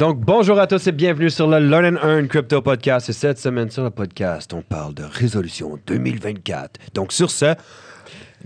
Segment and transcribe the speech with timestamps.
[0.00, 3.10] Donc, bonjour à tous et bienvenue sur le Learn and Earn Crypto Podcast.
[3.10, 6.80] Et cette semaine sur le podcast, on parle de résolution 2024.
[6.94, 7.54] Donc, sur ce,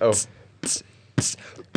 [0.02, 0.12] Oh.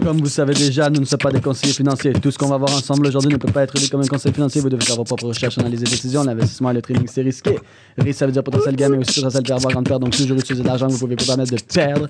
[0.04, 2.12] Comme vous savez déjà, nous ne sommes pas des conseillers financiers.
[2.12, 4.34] Tout ce qu'on va voir ensemble aujourd'hui ne peut pas être lu comme un conseil
[4.34, 4.60] financier.
[4.60, 6.22] Vous devez faire vos propres recherches, analyser décisions.
[6.22, 7.58] L'investissement et le trading, c'est risqué.
[7.96, 10.02] Risque, ça veut dire potentiel gain, mais aussi potentiel perdre, voire grande perte.
[10.02, 12.08] Donc, toujours utiliser de l'argent que vous pouvez vous permettre de perdre.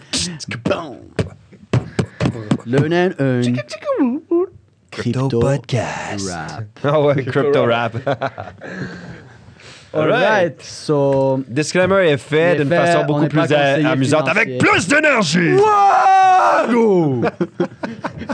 [0.64, 0.96] Boom!
[2.66, 3.56] Learn and earn.
[4.90, 6.28] Crypto Podcast.
[6.28, 6.64] Rap.
[6.82, 7.96] Ah ouais, Crypto Rap.
[9.94, 11.42] Alright, so.
[11.48, 14.40] Disclaimer est fait d'une façon on beaucoup plus a- amusante, financier.
[14.42, 15.54] avec plus d'énergie.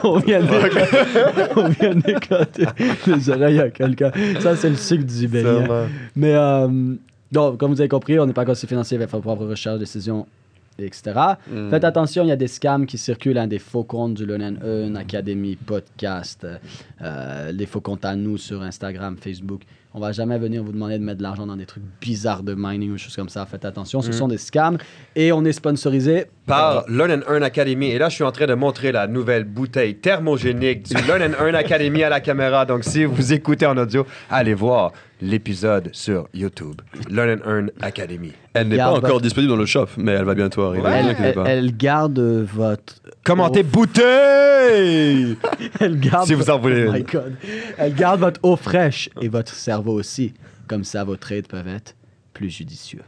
[0.02, 0.96] On vient d'éclater,
[1.56, 2.66] on vient d'éclater
[3.06, 4.10] les oreilles à quelqu'un.
[4.40, 5.64] Ça, c'est le sucre du bélier.
[6.16, 6.68] Mais, euh,
[7.32, 9.78] donc, comme vous avez compris, on n'est pas conseiller financier, il va faire propre recherche,
[9.78, 10.26] décision,
[10.78, 11.12] etc.
[11.70, 14.42] Faites attention, il y a des scams qui circulent, hein, des faux comptes du Learn
[14.42, 16.46] and Earn, Academy, podcast,
[17.02, 19.62] euh, les faux comptes à nous sur Instagram, Facebook.
[19.92, 22.54] On va jamais venir vous demander de mettre de l'argent dans des trucs bizarres de
[22.56, 23.44] mining ou des choses comme ça.
[23.44, 24.78] Faites attention, ce sont des scams
[25.16, 27.86] et on est sponsorisé par Learn and Earn Academy.
[27.90, 31.44] Et là, je suis en train de montrer la nouvelle bouteille thermogénique du Learn and
[31.44, 32.64] Earn Academy à la caméra.
[32.66, 36.80] Donc, si vous écoutez en audio, allez voir l'épisode sur YouTube.
[37.10, 38.32] Learn and Earn Academy.
[38.54, 40.82] Elle n'est pas encore votre- disponible dans le shop, mais elle va bientôt arriver.
[40.84, 41.34] Ouais.
[41.46, 42.94] Elle, garde votre.
[43.24, 45.36] Commentez eau- bouteille!
[45.80, 46.26] Elle garde.
[46.26, 47.02] Si vous en voulez Oh my.
[47.02, 47.34] God.
[47.78, 50.34] Elle garde votre eau fraîche et votre cerveau aussi.
[50.68, 51.96] Comme ça, vos trades peuvent être
[52.32, 53.02] plus judicieux.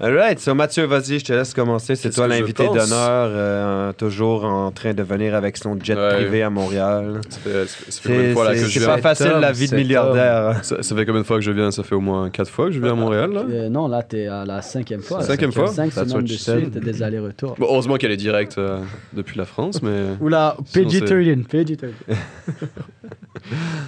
[0.00, 0.40] All right.
[0.40, 1.94] So, Mathieu, vas-y, je te laisse commencer.
[1.94, 6.14] C'est toi l'invité d'honneur, euh, toujours en train de venir avec son jet Ouais.
[6.16, 7.20] privé à Montréal.
[7.30, 10.64] C'est de fois là que c'est- je c'est pas viens facile la vie de milliardaire.
[10.64, 11.70] ça, ça fait combien de fois que je viens?
[11.70, 13.30] Ça fait au moins 4 fois que je viens à Montréal.
[13.32, 13.44] Là?
[13.48, 15.22] Euh, non, là, t'es à la cinquième fois.
[15.22, 15.68] Cinquième fois?
[15.68, 17.54] Cinq That's semaines de suite, des allers-retours.
[17.58, 18.80] Bon, heureusement qu'elle est directe euh,
[19.12, 20.16] depuis la France, mais.
[20.20, 21.90] Oula, Sinon, PG-13, PG-13.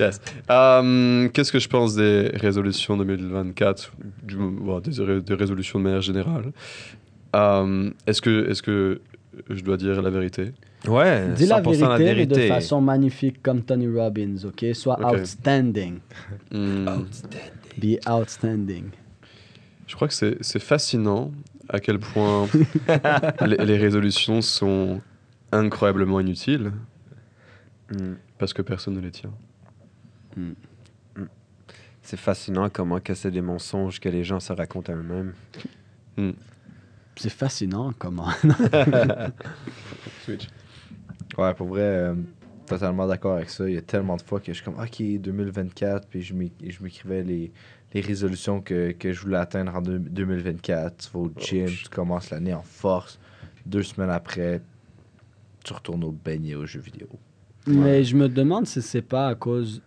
[0.00, 0.20] Yes.
[0.50, 3.92] Euh, Qu'est-ce que je pense des résolutions 2024,
[4.22, 6.52] du, bon, des, ré- des résolutions de manière générale
[7.34, 9.00] Euh, Est-ce que, est que
[9.50, 10.52] je dois dire la vérité?
[10.86, 14.66] Ouais, Dis la 100% vérité, mais de façon magnifique comme Tony Robbins, ok?
[14.74, 15.98] Sois outstanding.
[16.52, 16.86] Hmm,
[17.78, 18.84] Be outstanding.
[19.86, 21.32] Je crois que c'est c'est fascinant
[21.68, 22.46] à quel point
[23.46, 25.00] les, les résolutions sont
[25.52, 26.70] incroyablement inutiles
[27.90, 28.14] Mm.
[28.38, 29.30] parce que personne ne les tient.
[32.04, 35.32] C'est fascinant comment que c'est des mensonges que les gens se racontent à eux-mêmes.
[37.16, 38.28] C'est fascinant comment.
[40.24, 40.48] Switch.
[41.38, 42.14] Ouais, pour vrai, euh,
[42.66, 43.68] totalement d'accord avec ça.
[43.68, 46.52] Il y a tellement de fois que je suis comme, OK, 2024, puis je m'é-
[46.66, 47.52] je m'écrivais les,
[47.92, 50.96] les résolutions que, que je voulais atteindre en deux- 2024.
[50.96, 53.18] Tu vas au gym, tu commences l'année en force.
[53.66, 54.60] Deux semaines après,
[55.64, 57.08] tu retournes au beignet aux jeux vidéo.
[57.66, 59.80] Mais je me demande si c'est pas à cause.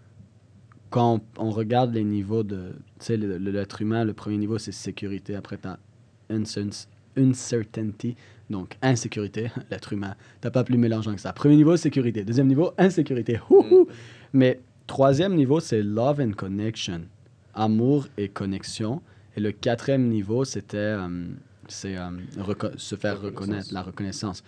[0.89, 2.71] Quand on regarde les niveaux de.
[2.99, 5.35] Tu sais, l'être humain, le premier niveau, c'est sécurité.
[5.35, 5.77] Après, t'as
[6.29, 6.87] uncer-
[7.17, 8.15] uncertainty,
[8.49, 10.15] donc insécurité, l'être humain.
[10.41, 11.33] T'as pas plus mélangeant que ça.
[11.33, 12.23] Premier niveau, sécurité.
[12.23, 13.39] Deuxième niveau, insécurité.
[13.49, 13.87] Houhou!
[14.33, 17.01] Mais troisième niveau, c'est love and connection.
[17.53, 19.01] Amour et connexion.
[19.35, 20.77] Et le quatrième niveau, c'était.
[20.77, 21.25] euh,
[21.67, 22.09] c'est euh,
[22.77, 24.41] se faire reconnaître, la reconnaissance.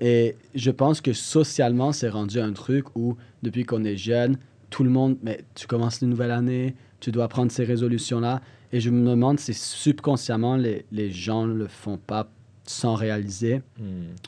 [0.00, 4.38] Et je pense que socialement, c'est rendu un truc où, depuis qu'on est jeune,
[4.70, 8.40] tout le monde, mais tu commences une nouvelle année, tu dois prendre ces résolutions-là.
[8.72, 12.30] Et je me demande si subconsciemment, les, les gens ne le font pas
[12.64, 13.62] sans réaliser,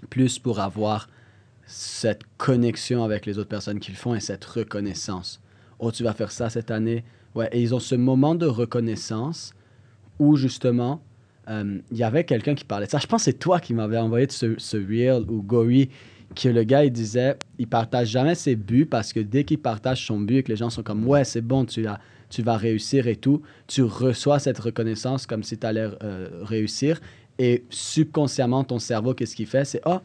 [0.08, 1.08] plus pour avoir
[1.66, 5.40] cette connexion avec les autres personnes qui le font et cette reconnaissance.
[5.78, 7.04] Oh, tu vas faire ça cette année.
[7.34, 9.52] Ouais, et ils ont ce moment de reconnaissance
[10.18, 11.02] où justement,
[11.48, 12.98] euh, il y avait quelqu'un qui parlait de ça.
[12.98, 15.90] Je pense que c'est toi qui m'avais envoyé ce, ce reel ou Gory,
[16.34, 20.06] que le gars, il disait, il partage jamais ses buts parce que dès qu'il partage
[20.06, 21.98] son but et que les gens sont comme, ouais, c'est bon, tu, as,
[22.28, 27.00] tu vas réussir et tout, tu reçois cette reconnaissance comme si tu allais euh, réussir.
[27.38, 29.64] Et subconsciemment, ton cerveau, qu'est-ce qu'il fait?
[29.64, 30.02] C'est, ah,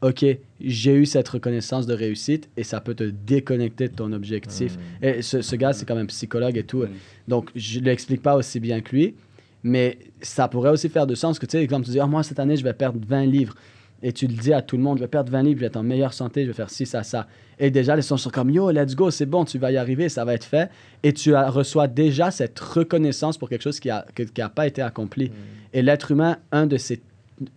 [0.00, 0.24] OK,
[0.60, 4.76] j'ai eu cette reconnaissance de réussite et ça peut te déconnecter de ton objectif.
[5.02, 6.84] Et ce, ce gars, c'est quand même psychologue et tout.
[7.26, 9.16] Donc, je ne l'explique pas aussi bien que lui,
[9.64, 12.22] mais ça pourrait aussi faire de sens que, tu sais, comme tu dis, Ah, moi,
[12.22, 13.54] cette année, je vais perdre 20 livres.
[14.02, 15.66] Et tu le dis à tout le monde, je vais perdre 20 livres, je vais
[15.66, 17.26] être en meilleure santé, je vais faire ci, ça, ça.
[17.58, 20.08] Et déjà, les gens sont comme, yo, let's go, c'est bon, tu vas y arriver,
[20.08, 20.70] ça va être fait.
[21.02, 24.82] Et tu reçois déjà cette reconnaissance pour quelque chose qui n'a qui, a pas été
[24.82, 25.32] accompli.
[25.72, 27.02] Et l'être humain, un de ses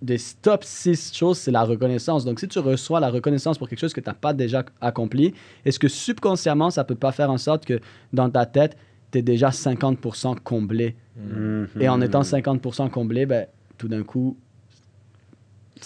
[0.02, 2.26] des top 6 choses, c'est la reconnaissance.
[2.26, 5.34] Donc, si tu reçois la reconnaissance pour quelque chose que tu n'as pas déjà accompli,
[5.66, 7.80] est-ce que subconsciemment, ça peut pas faire en sorte que
[8.14, 8.78] dans ta tête,
[9.12, 10.96] tu es déjà 50% comblé?
[11.18, 11.68] Mhm.
[11.80, 13.48] Et en étant 50% comblé, ben,
[13.78, 14.38] tout d'un coup,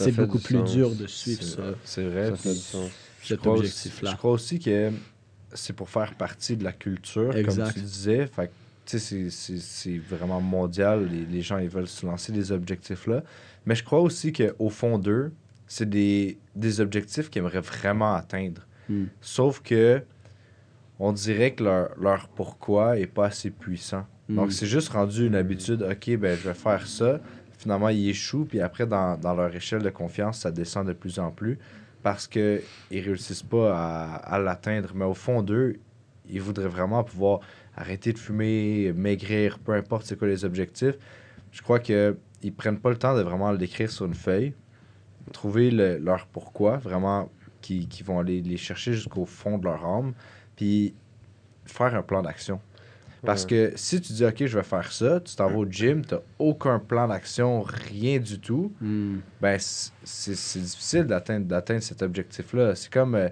[0.04, 0.72] c'est beaucoup plus sens.
[0.74, 2.30] dur de suivre ça, C'est vrai.
[2.32, 2.90] Ça fait puis du sens.
[3.22, 4.12] je cet objectif-là.
[4.12, 4.92] Je crois aussi que
[5.54, 7.64] c'est pour faire partie de la culture, Exact.
[7.66, 8.28] comme tu disais.
[8.28, 8.52] Fait que,
[8.86, 11.08] tu sais, c'est- vraiment mondial.
[11.10, 13.24] Les, les gens, ils veulent se lancer des objectifs-là.
[13.66, 15.32] Mais je crois aussi qu'au fond d'eux,
[15.68, 18.62] c'est des, des objectifs qu'ils aimeraient vraiment atteindre.
[18.90, 19.06] Hmm.
[19.22, 20.04] Sauf que
[21.00, 24.06] on dirait que leur, leur pourquoi est pas assez puissant.
[24.30, 24.36] Hmm.
[24.36, 25.82] Donc, c'est juste rendu une habitude.
[25.82, 27.20] OK, ben, je vais faire ça.
[27.66, 28.46] Finalement, ils échouent.
[28.46, 31.58] Puis après, dans, leur échelle de confiance, ça descend de plus en plus
[32.04, 34.92] parce qu'ils réussissent pas à, l'atteindre.
[34.94, 35.80] Mais au fond d'eux,
[36.30, 37.40] ils voudraient vraiment pouvoir
[37.76, 40.94] arrêter de fumer, maigrir, peu importe les objectifs.
[41.52, 44.54] Je crois qu'ils ils prennent pas le temps de vraiment l'écrire sur une feuille,
[45.34, 49.84] trouver le- leur pourquoi, vraiment, qui, qui vont aller les chercher jusqu'au fond de leur
[49.84, 50.14] âme,
[50.56, 50.94] puis
[51.66, 52.62] faire un plan d'action.
[53.25, 56.06] Parce que si tu dis, OK, je vais faire ça, tu t'en vas au gym,
[56.06, 59.18] tu aucun plan d'action, rien du tout, Hmm.
[59.42, 62.75] ben c'est c'est difficile d'atteindre d'atteindre cet objectif-là.
[62.75, 63.30] C'est comme euh,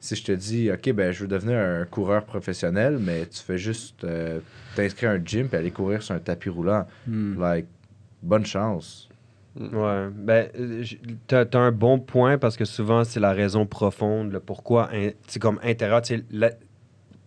[0.00, 3.58] si je te dis, OK, ben je veux devenir un coureur professionnel, mais tu fais
[3.58, 4.40] juste euh,
[4.76, 6.86] t'inscrire à un gym et aller courir sur un tapis roulant.
[7.06, 7.40] Hmm.
[7.40, 7.66] Like,
[8.22, 9.08] bonne chance.
[9.56, 13.66] Ouais, ben, euh, j- t'as as un bon point parce que souvent c'est la raison
[13.66, 14.90] profonde, le pourquoi,
[15.28, 16.02] c'est comme intérieur.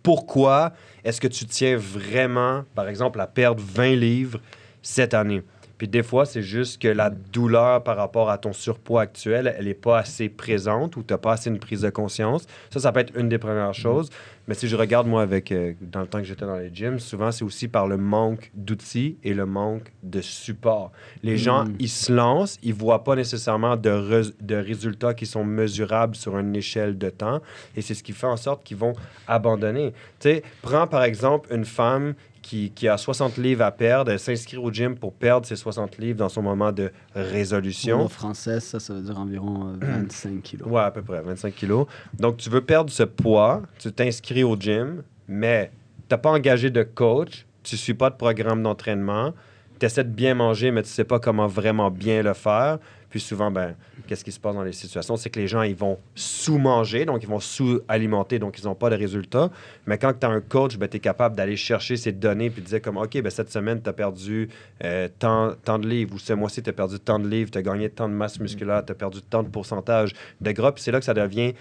[0.02, 0.72] Pourquoi
[1.04, 4.40] est-ce que tu tiens vraiment, par exemple, à perdre 20 livres
[4.82, 5.42] cette année?
[5.78, 9.66] Puis des fois, c'est juste que la douleur par rapport à ton surpoids actuel, elle
[9.66, 12.46] n'est pas assez présente ou tu n'as pas assez une prise de conscience.
[12.70, 14.10] Ça, ça peut être une des premières choses.
[14.48, 16.98] Mais si je regarde, moi, avec euh, dans le temps que j'étais dans les gyms,
[16.98, 20.90] souvent, c'est aussi par le manque d'outils et le manque de support.
[21.22, 21.74] Les gens, Mm.
[21.78, 26.56] ils se lancent, ils voient pas nécessairement de, de résultats qui sont mesurables sur une
[26.56, 27.40] échelle de temps.
[27.76, 28.94] Et c'est ce qui fait en sorte qu'ils vont
[29.26, 29.92] abandonner.
[30.18, 32.14] Tu sais, prends par exemple une femme
[32.48, 35.98] qui, qui a 60 livres à perdre, elle s'inscrit au gym pour perdre ses 60
[35.98, 38.00] livres dans son moment de résolution.
[38.00, 40.66] En français, ça, ça veut dire environ euh, 25 kilos.
[40.66, 41.86] Ouais, à peu près, 25 kilos.
[42.18, 45.70] Donc, tu veux perdre ce poids, tu t'inscris au gym, mais
[46.08, 49.34] tu n'as pas engagé de coach, tu ne suis pas de programme d'entraînement,
[49.78, 52.78] tu essaies de bien manger, mais tu ne sais pas comment vraiment bien le faire.
[53.10, 53.74] Puis souvent, ben,
[54.06, 55.16] qu'est-ce qui se passe dans les situations?
[55.16, 58.90] C'est que les gens, ils vont sous-manger, donc ils vont sous-alimenter, donc ils n'ont pas
[58.90, 59.50] de résultats.
[59.86, 62.60] Mais quand tu as un coach, ben, tu es capable d'aller chercher ces données puis
[62.60, 64.50] de dire comme, OK, ben, cette semaine, tu as perdu
[64.84, 67.58] euh, tant, tant de livres, ou ce mois-ci, tu as perdu tant de livres, tu
[67.58, 70.72] as gagné tant de masse musculaire, tu as perdu tant de pourcentage de gras.
[70.72, 71.54] Puis c'est là que ça devient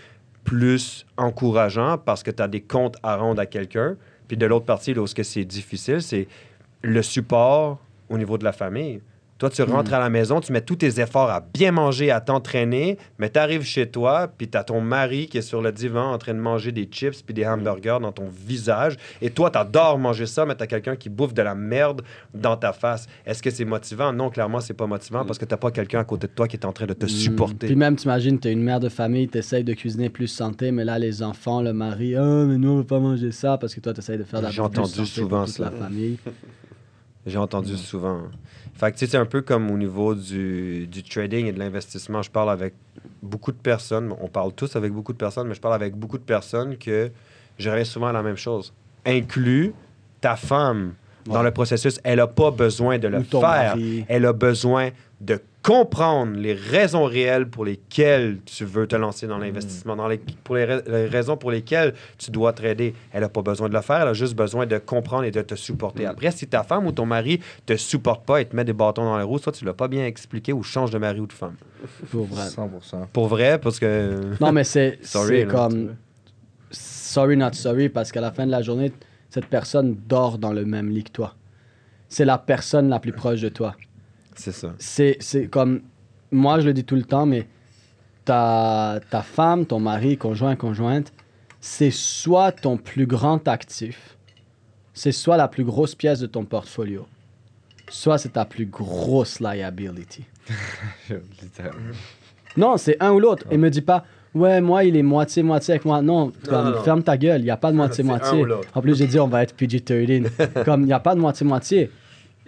[0.44, 3.96] plus encourageant parce que tu as des comptes à rendre à quelqu'un.
[4.28, 6.28] Puis de l'autre partie, là où c'est difficile, c'est
[6.82, 7.80] le support
[8.10, 9.02] au niveau de la famille.
[9.38, 12.19] Toi, tu rentres à la maison, tu mets tous tes efforts à bien manger, à
[12.22, 15.72] t'entraîner, mais tu arrives chez toi, puis tu as ton mari qui est sur le
[15.72, 18.95] divan en train de manger des chips puis des hamburgers dans ton visage.
[19.22, 22.01] Et toi, tu adores manger ça, mais tu as quelqu'un qui bouffe de la merde
[22.34, 23.07] dans ta face.
[23.25, 24.12] Est-ce que c'est motivant?
[24.12, 26.56] Non, clairement, c'est pas motivant parce que tu pas quelqu'un à côté de toi qui
[26.57, 27.10] est en train de te Hmm.
[27.10, 27.68] supporter.
[27.68, 30.98] Puis même, t'imagines, t'es une mère de famille, t'essayes de cuisiner plus santé, mais là,
[31.00, 33.94] les enfants, le mari, ah, mais nous, on veut pas manger ça parce que toi,
[33.94, 35.66] t'essayes de faire de la J'ai entendu souvent pour toute ça.
[35.66, 36.18] la famille.
[37.25, 38.22] J'ai entendu souvent.
[38.78, 41.60] Fait que tu sais, c'est un peu comme au niveau du, du trading et de
[41.60, 42.22] l'investissement.
[42.22, 42.74] Je parle avec
[43.24, 44.14] beaucoup de personnes.
[44.22, 47.10] On parle tous avec beaucoup de personnes, mais je parle avec beaucoup de personnes que
[47.58, 48.74] je réalise souvent la même chose.
[49.06, 49.74] Inclus
[50.22, 50.94] ta femme
[51.26, 52.00] dans le processus.
[52.04, 53.42] Elle n'a pas besoin de le faire.
[53.42, 54.06] mari.
[54.07, 59.38] Elle a besoin de comprendre les raisons réelles pour lesquelles tu veux te lancer dans
[59.38, 62.94] l'investissement, dans les, pour les, ra- les raisons pour lesquelles tu dois trader.
[63.12, 65.42] Elle n'a pas besoin de le faire, elle a juste besoin de comprendre et de
[65.42, 66.06] te supporter.
[66.06, 69.04] Après, si ta femme ou ton mari te supporte pas et te met des bâtons
[69.04, 71.33] dans les roues, soit tu l'as pas bien expliqué ou change de mari ou de
[71.33, 71.56] femme.
[72.12, 72.45] Pour vrai.
[72.47, 73.07] 100%.
[73.12, 74.21] Pour vrai, parce que...
[74.40, 75.00] Non, mais c'est
[75.50, 75.95] comme
[76.71, 78.94] sorry not sorry parce qu'à la fin de la journée,
[79.30, 81.36] cette personne dort dans le même lit que toi.
[82.07, 83.76] C'est la personne la plus proche de toi.
[84.38, 84.74] C'est ça.
[84.80, 85.82] C'est c'est comme
[86.32, 87.48] moi je le dis tout le temps, mais
[88.26, 91.14] ta, ta femme, ton mari, conjoint, conjointe,
[91.60, 94.18] c'est soit ton plus grand actif,
[94.94, 97.08] c'est soit la plus grosse pièce de ton portfolio,
[97.90, 100.26] soit c'est ta plus grosse liability.
[102.56, 103.46] Non, c'est un ou l'autre.
[103.52, 104.04] Et me dis pas,
[104.34, 106.02] ouais, moi, il est moitié-moitié avec moi.
[106.02, 106.82] Non, comme, non.
[106.82, 107.42] ferme ta gueule.
[107.42, 108.44] Il n'y a pas de moitié-moitié.
[108.74, 110.64] En plus, j'ai dit, on va être PG-13.
[110.66, 111.92] comme, il n'y a pas de moitié-moitié.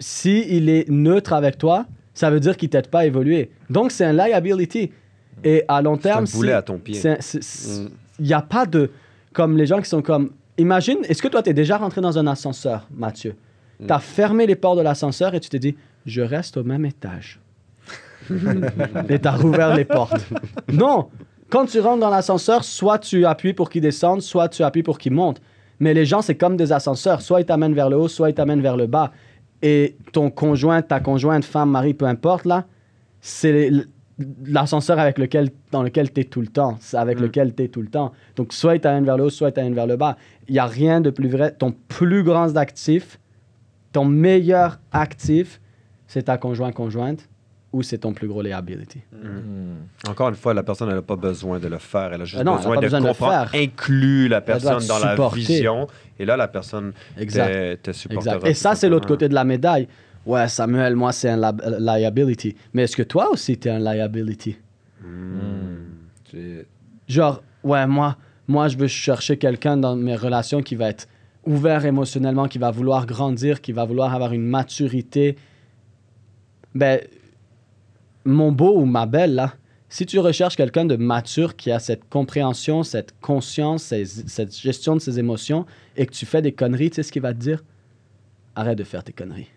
[0.00, 3.50] Si il est neutre avec toi, ça veut dire qu'il t'aide pas à évoluer.
[3.68, 4.90] Donc, c'est un liability.
[5.44, 7.00] Et à long C'est un terme, boulet à ton pied.
[7.02, 7.88] Mm.
[8.18, 8.90] il n'y a pas de.
[9.32, 10.32] Comme les gens qui sont comme.
[10.58, 13.36] Imagine, est-ce que toi, tu es déjà rentré dans un ascenseur, Mathieu?
[13.78, 13.86] Mm.
[13.86, 16.84] Tu as fermé les portes de l'ascenseur et tu t'es dit, je reste au même
[16.84, 17.40] étage.
[19.08, 20.26] et t'as rouvert les portes.
[20.70, 21.08] Non,
[21.50, 24.98] quand tu rentres dans l'ascenseur, soit tu appuies pour qu'il descende, soit tu appuies pour
[24.98, 25.40] qu'il monte.
[25.80, 27.22] Mais les gens, c'est comme des ascenseurs.
[27.22, 29.12] Soit ils t'amènent vers le haut, soit ils t'amènent vers le bas.
[29.62, 32.66] Et ton conjoint, ta conjointe, femme, mari, peu importe, là,
[33.20, 33.70] c'est
[34.44, 36.78] l'ascenseur avec lequel, dans lequel tu es tout le temps.
[36.94, 37.22] Avec Mm.
[37.22, 38.12] lequel tu es tout le temps.
[38.36, 40.16] Donc, soit il t'amène vers le haut, soit il t'amène vers le bas.
[40.48, 41.52] Il n'y a rien de plus vrai.
[41.52, 43.18] Ton plus grand actif,
[43.92, 45.60] ton meilleur actif,
[46.06, 47.28] c'est ta conjointe, conjointe,
[47.72, 49.00] ou c'est ton plus gros liability.
[49.12, 50.08] Hmm.
[50.08, 52.12] Encore une fois, la personne n'a pas besoin de le faire.
[52.12, 53.60] Elle a juste Ah non, a besoin, pas de besoin de comprendre, faire.
[53.62, 55.36] inclut la personne dans la supporter.
[55.40, 55.86] vision.
[56.18, 57.82] Et là, la personne Exact.
[57.82, 58.12] te, te.
[58.14, 58.46] Exact.
[58.46, 59.86] Et ça, c'est l'autre côté de la médaille.
[60.26, 62.54] Ouais, Samuel, moi, c'est un lab- liability.
[62.74, 64.56] Mais est-ce que toi aussi, tu es un liability?
[66.30, 66.66] C'est-
[67.08, 71.08] Genre, ouais, moi, moi je veux chercher quelqu'un dans mes relations qui va être
[71.44, 75.36] ouvert émotionnellement, qui va vouloir grandir, qui va vouloir avoir une maturité.
[76.74, 77.00] Ben,
[78.24, 79.54] mon beau ou ma belle, là,
[79.88, 85.00] si tu recherches quelqu'un de mature qui a cette compréhension, cette conscience, cette gestion de
[85.00, 87.64] ses émotions, et que tu fais des conneries, tu sais ce qu'il va te dire?
[88.54, 89.50] Arrête de faire tes conneries.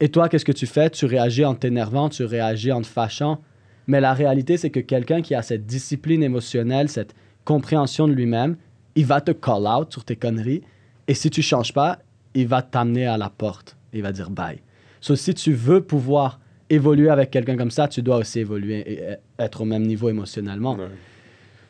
[0.00, 0.90] Et toi, qu'est-ce que tu fais?
[0.90, 3.40] Tu réagis en t'énervant, tu réagis en te fâchant.
[3.86, 7.14] Mais la réalité, c'est que quelqu'un qui a cette discipline émotionnelle, cette
[7.46, 8.56] compréhension de lui-même,
[8.94, 10.62] il va te call out sur tes conneries.
[11.08, 12.00] Et si tu changes pas,
[12.34, 13.76] il va t'amener à la porte.
[13.94, 14.60] Il va dire bye.
[15.00, 19.00] So, si tu veux pouvoir évoluer avec quelqu'un comme ça, tu dois aussi évoluer et
[19.38, 20.74] être au même niveau émotionnellement.
[20.76, 20.88] Ouais.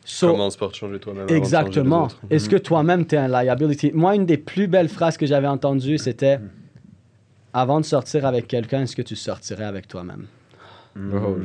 [0.05, 1.23] So, Commence par changer toi-même.
[1.23, 2.07] de changer les Exactement.
[2.29, 3.91] Est-ce que toi-même, tu es un liability?
[3.93, 6.39] Moi, une des plus belles phrases que j'avais entendues, c'était
[7.53, 10.27] Avant de sortir avec quelqu'un, est-ce que tu sortirais avec toi-même?
[11.13, 11.37] Oh,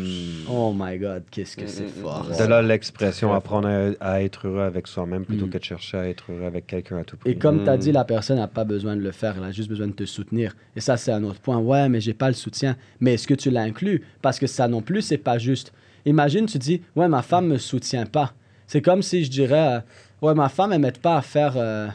[0.49, 2.27] Oh my God, qu'est-ce que c'est Mm, mm, fort.
[2.39, 3.69] De là, l'expression apprendre
[4.01, 5.51] à, à être heureux avec soi-même plutôt Mm.
[5.51, 7.31] que de chercher à être heureux avec quelqu'un à tout prix.
[7.31, 9.53] Et comme tu as dit, la personne n'a pas besoin de le faire, elle a
[9.53, 10.55] juste besoin de te soutenir.
[10.75, 11.59] Et ça, c'est un autre point.
[11.59, 12.77] Ouais, mais j'ai pas le soutien.
[13.01, 14.03] Mais est-ce que tu l'inclus?
[14.23, 15.73] Parce que ça non plus, c'est pas juste.
[16.07, 18.33] Imagine, tu dis, ouais, ma femme me soutient pas.
[18.67, 19.81] C'est comme si je dirais, euh,
[20.27, 21.55] ouais, ma femme, elle m'aide pas à faire.
[21.57, 21.89] euh,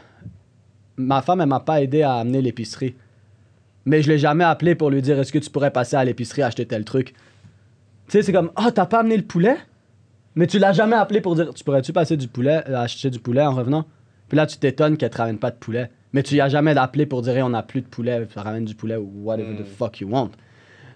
[0.96, 2.94] Ma femme, elle m'a pas aidé à amener l'épicerie.
[3.84, 6.42] Mais je l'ai jamais appelé pour lui dire, est-ce que tu pourrais passer à l'épicerie
[6.42, 7.14] acheter tel truc?
[8.08, 9.56] Tu sais, c'est comme, ah, t'as pas amené le poulet?
[10.34, 13.18] Mais tu l'as jamais appelé pour dire, tu pourrais-tu passer du poulet, euh, acheter du
[13.18, 13.84] poulet en revenant?
[14.28, 15.90] Puis là, tu t'étonnes qu'elle te ramène pas de poulet.
[16.12, 18.38] Mais tu y as jamais appelé pour dire, Hey, on n'a plus de poulet, tu
[18.38, 19.64] ramènes du poulet ou whatever the Mm.
[19.76, 20.30] fuck you want.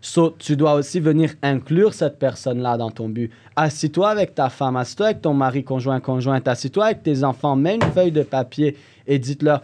[0.01, 3.31] So, tu dois aussi venir inclure cette personne-là dans ton but.
[3.57, 7.77] Assis-toi avec ta femme, assis-toi avec ton mari, conjoint, conjointe, assis-toi avec tes enfants, mets
[7.77, 8.77] une feuille de papier
[9.07, 9.63] et dites-leur,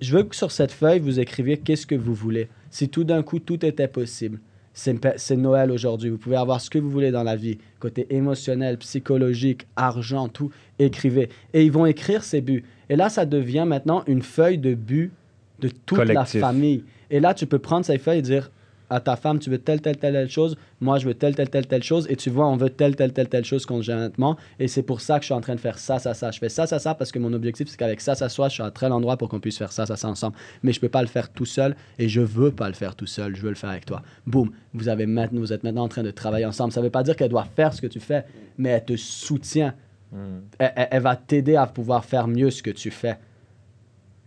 [0.00, 2.48] je veux que sur cette feuille, vous écriviez qu'est-ce que vous voulez.
[2.70, 4.40] Si tout d'un coup, tout était possible.
[4.78, 6.08] C'est Noël aujourd'hui.
[6.08, 7.58] Vous pouvez avoir ce que vous voulez dans la vie.
[7.80, 10.52] Côté émotionnel, psychologique, argent, tout.
[10.78, 11.30] Écrivez.
[11.52, 12.62] Et ils vont écrire ces buts.
[12.88, 15.10] Et là, ça devient maintenant une feuille de but
[15.58, 16.40] de toute Collectif.
[16.40, 16.84] la famille.
[17.10, 18.52] Et là, tu peux prendre ces feuilles et dire
[18.90, 20.56] à ta femme, tu veux telle, telle, telle, telle chose.
[20.80, 22.06] Moi, je veux telle, telle, telle, telle chose.
[22.08, 24.36] Et tu vois, on veut telle, telle, telle, telle chose conjointement.
[24.58, 26.30] Et c'est pour ça que je suis en train de faire ça, ça, ça.
[26.30, 28.54] Je fais ça, ça, ça parce que mon objectif, c'est qu'avec ça, ça, soit, je
[28.54, 30.36] suis à tel endroit pour qu'on puisse faire ça, ça, ça ensemble.
[30.62, 33.06] Mais je peux pas le faire tout seul et je veux pas le faire tout
[33.06, 33.36] seul.
[33.36, 34.02] Je veux le faire avec toi.
[34.26, 34.50] Boum.
[34.74, 36.72] Vous, avez maintenant, vous êtes maintenant en train de travailler ensemble.
[36.72, 38.24] Ça veut pas dire qu'elle doit faire ce que tu fais,
[38.56, 39.74] mais elle te soutient.
[40.12, 40.40] Hmm.
[40.58, 43.18] Elle, elle- elle va t'aider à pouvoir faire mieux ce que tu fais.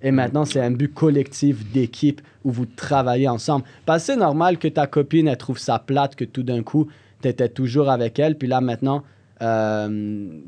[0.01, 3.65] Et maintenant, c'est un but collectif d'équipe où vous travaillez ensemble.
[3.85, 6.87] Parce que c'est normal que ta copine, elle trouve ça plate, que tout d'un coup,
[7.21, 8.37] tu étais toujours avec elle.
[8.37, 9.03] Puis là, maintenant,
[9.41, 10.39] euh,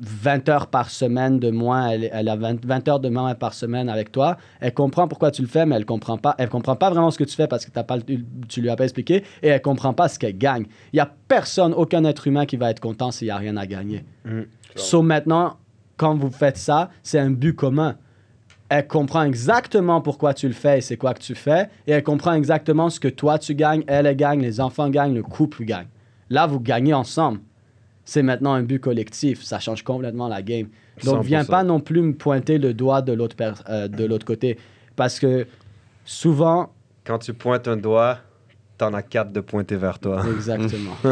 [0.00, 3.54] 20 heures par semaine de moins, elle, elle a 20, 20 heures de moins par
[3.54, 4.36] semaine avec toi.
[4.60, 6.34] Elle comprend pourquoi tu le fais, mais elle comprend pas.
[6.38, 7.98] Elle comprend pas vraiment ce que tu fais parce que t'as pas,
[8.48, 9.24] tu lui as pas expliqué.
[9.42, 10.66] Et elle comprend pas ce qu'elle gagne.
[10.92, 13.56] Il y a personne, aucun être humain qui va être content s'il y a rien
[13.56, 14.04] à gagner.
[14.76, 15.56] So maintenant,
[15.96, 17.96] quand vous faites ça, c'est un but commun.
[18.70, 21.68] Elle comprend exactement pourquoi tu le fais et c'est quoi que tu fais.
[21.86, 25.14] Et elle comprend exactement ce que toi tu gagnes, elle, elle gagne, les enfants gagnent,
[25.14, 25.86] le couple gagne.
[26.28, 27.40] Là, vous gagnez ensemble.
[28.04, 29.42] C'est maintenant un but collectif.
[29.42, 30.68] Ça change complètement la game.
[31.04, 31.26] Donc, 100%.
[31.26, 34.58] viens pas non plus me pointer le doigt de l'autre per- euh, de l'autre côté.
[34.96, 35.46] Parce que
[36.04, 36.70] souvent,
[37.04, 38.18] Quand tu pointes un doigt,
[38.76, 40.22] t'en as quatre de pointer vers toi.
[40.30, 40.96] exactement.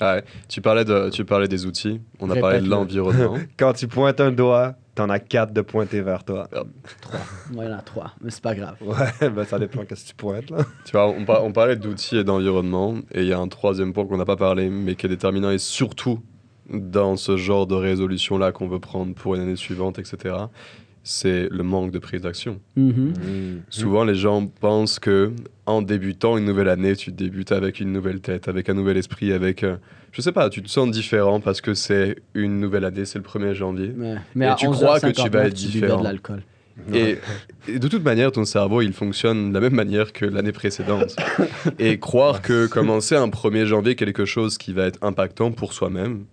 [0.00, 0.24] Ouais.
[0.48, 3.36] Tu, parlais de, tu parlais des outils, on a parlé de l'environnement.
[3.56, 6.48] Quand tu pointes un doigt, t'en as quatre de pointer vers toi.
[7.50, 8.76] Moi, il y en a trois, mais c'est pas grave.
[8.80, 10.58] Ouais, ben ça dépend qu'est-ce que tu pointes, là.
[10.84, 13.92] tu vois, on, par- on parlait d'outils et d'environnement, et il y a un troisième
[13.92, 16.20] point qu'on n'a pas parlé, mais qui est déterminant, et surtout
[16.70, 20.34] dans ce genre de résolution-là qu'on veut prendre pour une année suivante, etc.,
[21.04, 22.60] c'est le manque de prise d'action.
[22.76, 23.62] Mhm.
[23.70, 25.32] Souvent, les gens pensent que
[25.66, 29.32] en débutant une nouvelle année, tu débutes avec une nouvelle tête, avec un nouvel esprit,
[29.32, 29.76] avec, euh,
[30.12, 33.24] je sais pas, tu te sens différent parce que c'est une nouvelle année, c'est le
[33.24, 33.92] 1er janvier.
[33.96, 35.98] Mais, mais Et à tu crois que tu 11h59, vas être tu différent.
[36.00, 36.42] de l'alcool.
[36.94, 37.18] Et,
[37.68, 41.14] et de toute manière, ton cerveau, il fonctionne de la même manière que l'année précédente.
[41.78, 46.24] Et croire que commencer un 1er janvier quelque chose qui va être impactant pour soi-même,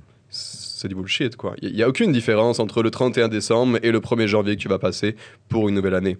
[0.80, 1.56] c'est du bullshit, quoi.
[1.62, 4.70] Il n'y a aucune différence entre le 31 décembre et le 1er janvier que tu
[4.70, 5.16] vas passer
[5.50, 6.18] pour une nouvelle année.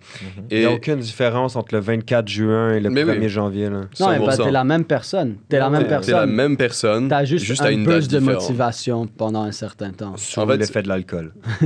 [0.52, 3.30] Il Et n'y a aucune différence entre le 24 juin et le Mais 1er oui.
[3.30, 3.70] janvier.
[3.70, 3.82] Là.
[4.00, 4.44] Non, mais bah, 100%.
[4.44, 5.38] t'es la même personne.
[5.48, 6.32] T'es la même T'es- T'es la personne.
[6.32, 8.42] même personne, T'as juste, à un une boost de différente.
[8.42, 10.18] motivation pendant un certain temps.
[10.18, 11.34] Sur En fait, l'effet de l'alcool.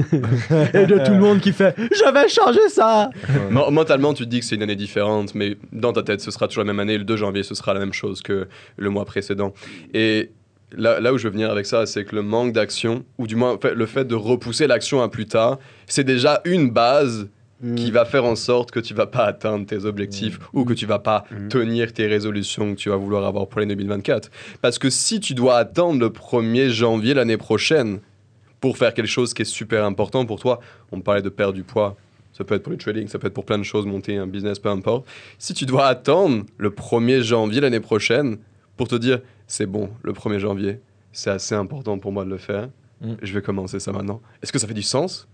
[0.73, 3.09] Et de tout le monde qui fait «Je vais changer ça
[3.49, 6.29] Men- Mentalement, tu te dis que c'est une année différente, mais dans ta tête, ce
[6.31, 6.97] sera toujours la même année.
[6.97, 8.47] Le 2 janvier, ce sera la même chose que
[8.77, 9.53] le mois précédent.
[9.93, 10.29] Et
[10.75, 13.35] là, là où je veux venir avec ça, c'est que le manque d'action, ou du
[13.35, 17.29] moins le fait de repousser l'action à plus tard, c'est déjà une base
[17.77, 20.85] qui va faire en sorte que tu vas pas atteindre tes objectifs ou que tu
[20.85, 21.47] vas pas Mm.
[21.47, 24.29] tenir tes résolutions que tu vas vouloir avoir pour l'année 2024.
[24.61, 27.99] Parce que si tu dois attendre le 1er janvier l'année prochaine
[28.59, 30.59] pour faire quelque chose qui est super important pour toi,
[30.91, 31.95] on parlait de perdre du poids,
[32.33, 34.27] ça peut être pour le trading, ça peut être pour plein de choses, monter un
[34.27, 35.05] business, peu importe.
[35.37, 38.39] Si tu dois attendre le 1er janvier l'année prochaine
[38.75, 40.79] pour te dire c'est bon, le 1er janvier,
[41.11, 42.69] c'est assez important pour moi de le faire,
[43.01, 43.15] Mm.
[43.21, 44.21] je vais commencer ça maintenant.
[44.41, 45.27] Est-ce que ça fait du sens?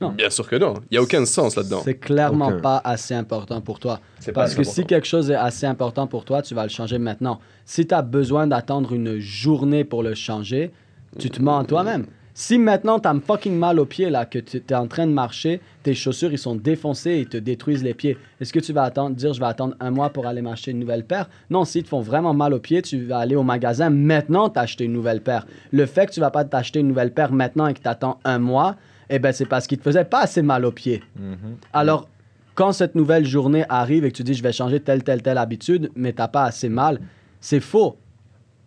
[0.00, 0.10] Non.
[0.10, 0.74] Bien sûr que non.
[0.90, 1.82] Il n'y a aucun sens là-dedans.
[1.84, 2.58] C'est clairement Aucun.
[2.60, 4.00] pas assez important pour toi.
[4.18, 4.86] C'est pas Parce que si important.
[4.88, 7.38] quelque chose est assez important pour toi, tu vas le changer maintenant.
[7.64, 10.72] Si tu as besoin d'attendre une journée pour le changer,
[11.20, 12.06] tu te mens à toi-même.
[12.36, 15.12] Si maintenant tu as fucking mal aux pieds, là, que tu es en train de
[15.12, 18.82] marcher, tes chaussures ils sont défoncées et te détruisent les pieds, est-ce que tu vas
[18.82, 21.30] attendre, dire je vais attendre un mois pour aller m'acheter une nouvelle paire?
[21.48, 24.84] Non, s'ils te font vraiment mal aux pieds, tu vas aller au magasin maintenant t'acheter
[24.84, 25.46] une nouvelle paire.
[25.70, 28.18] Le fait que tu vas pas t'acheter une nouvelle paire maintenant et que tu attends
[28.24, 28.74] un mois,
[29.10, 31.04] eh ben c'est parce qu'il te faisait pas assez mal aux pieds.
[31.16, 31.56] Mhm.
[31.72, 32.08] Alors,
[32.56, 35.38] quand cette nouvelle journée arrive et que tu dis je vais changer telle, telle, telle
[35.38, 36.98] habitude, mais t'as pas assez mal,
[37.40, 37.96] c'est faux.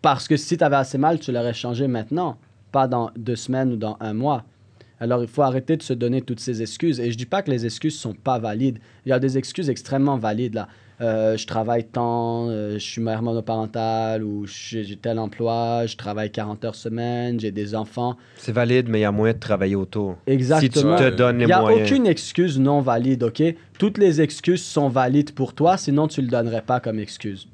[0.01, 2.38] Parce que si tu avais assez mal, tu l'aurais changé maintenant,
[2.77, 4.43] pas dans deux semaines ou dans un mois.
[5.00, 7.00] Alors, il faut arrêter de se donner toutes ces excuses.
[7.00, 8.77] Et je dis pas que les excuses sont pas valides.
[9.03, 10.67] Il y a des excuses extrêmement valides là.
[11.01, 16.31] Euh, je travaille tant, euh, je suis mère monoparentale ou j'ai tel emploi, je travaille
[16.31, 18.15] 40 heures semaine, j'ai des enfants.
[18.36, 20.17] C'est valide, mais il y a moyen de travailler autour.
[20.27, 20.98] Exactement.
[20.98, 23.41] Si tu te donnes les Il n'y a aucune excuse non valide, OK?
[23.79, 27.48] Toutes les excuses sont valides pour toi, sinon tu ne le donnerais pas comme excuse.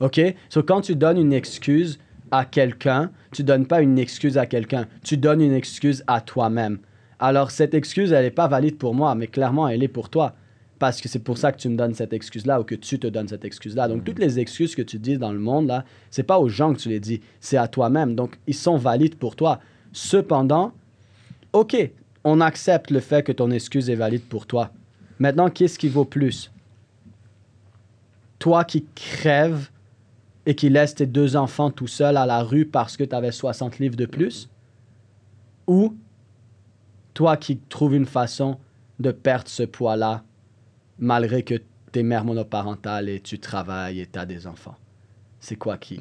[0.00, 0.20] OK?
[0.48, 1.98] So, quand tu donnes une excuse
[2.32, 6.78] à quelqu'un, tu donnes pas une excuse à quelqu'un, tu donnes une excuse à toi-même.
[7.20, 10.34] Alors, cette excuse, elle n'est pas valide pour moi, mais clairement, elle est pour toi.
[10.80, 13.06] Parce que c'est pour ça que tu me donnes cette excuse-là ou que tu te
[13.06, 13.86] donnes cette excuse-là.
[13.86, 16.74] Donc, toutes les excuses que tu dis dans le monde, là, c'est pas aux gens
[16.74, 18.16] que tu les dis, c'est à toi-même.
[18.16, 19.60] Donc, ils sont valides pour toi.
[19.92, 20.72] Cependant,
[21.52, 21.76] OK,
[22.24, 24.72] on accepte le fait que ton excuse est valide pour toi.
[25.20, 26.50] Maintenant, qu'est-ce qui vaut plus?
[28.40, 29.68] Toi qui crèves
[30.46, 33.32] et qui laisses tes deux enfants tout seuls à la rue parce que tu avais
[33.32, 34.48] 60 livres de plus?
[35.66, 35.96] Ou
[37.14, 38.58] toi qui trouves une façon
[38.98, 40.24] de perdre ce poids-là
[40.98, 41.54] malgré que
[41.92, 44.76] tu es mère monoparentale et tu travailles et tu as des enfants?
[45.44, 45.98] C'est quoi qui...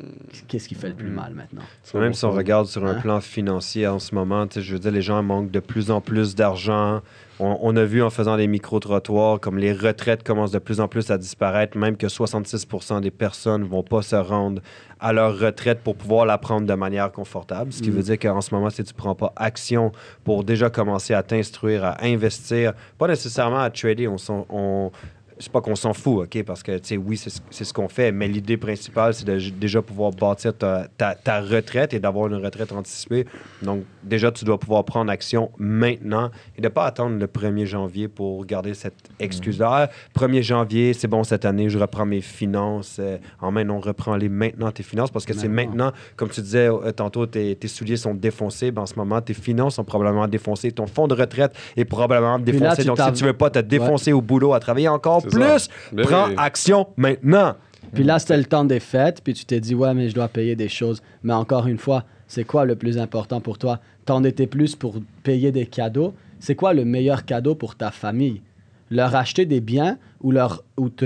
[0.48, 1.64] Qu'est-ce qui fait le plus mal maintenant?
[1.96, 3.02] Même si on regarde sur un Hein?
[3.02, 5.90] plan financier en ce moment, tu sais, je veux dire, les gens manquent de plus
[5.90, 7.02] en plus d'argent.
[7.40, 10.88] On, on a vu en faisant les micro-trottoirs comme les retraites commencent de plus en
[10.88, 12.68] plus à disparaître, même que 66
[13.02, 14.62] des personnes ne vont pas se rendre
[15.00, 17.74] à leur retraite pour pouvoir la prendre de manière confortable.
[17.74, 17.94] Ce qui Mm.
[17.96, 19.92] veut dire qu'en ce moment, si tu ne prends pas action
[20.24, 24.92] pour déjà commencer à t'instruire, à investir, pas nécessairement à trader, on,
[25.40, 26.44] c'est pas qu'on s'en fout, OK?
[26.44, 27.30] Parce que, tu sais, oui, c'est
[27.64, 31.94] ce- qu'on fait, mais l'idée principale, c'est de déjà pouvoir bâtir ta, ta- ta retraite
[31.94, 33.26] et d'avoir une retraite anticipée.
[33.62, 38.08] Donc, déjà, tu dois pouvoir prendre action maintenant et de pas attendre le 1er janvier
[38.08, 39.90] pour garder cette excuse-là.
[39.90, 39.90] Ah,
[40.20, 43.64] 1er janvier, c'est bon, cette année, je reprends mes finances euh, en main.
[43.64, 45.92] Non, reprends-les maintenant, tes finances, parce que c'est Maintenant.
[46.16, 48.72] comme tu disais euh, tantôt, tes, tes souliers sont défoncés.
[48.72, 50.72] Ben, en ce moment, tes finances sont probablement défoncées.
[50.72, 52.84] Ton fonds de retraite est probablement défoncé.
[52.84, 55.70] Donc, si tu veux pas te défoncer au boulot à travailler encore plus.
[55.94, 56.36] Ben prends oui.
[56.38, 57.56] action maintenant.
[57.94, 60.28] Puis là, c'était le temps des fêtes, puis tu t'es dit, ouais, mais je dois
[60.30, 61.02] payer des choses.
[61.24, 63.82] Mais encore une fois, c'est quoi le plus important pour toi?
[64.06, 66.14] T'endetter plus pour payer des cadeaux?
[66.40, 68.42] C'est quoi le meilleur cadeau pour ta famille?
[68.90, 71.06] Leur acheter des biens ou, leur, ou te,